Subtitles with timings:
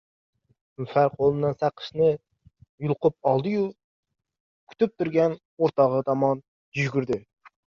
[0.81, 2.07] Nilufar qo‘limdan saqichni
[2.87, 3.67] yulqib oldi-yu,
[4.73, 7.25] kutib turgan o‘rtog‘i tomonga yugurdi.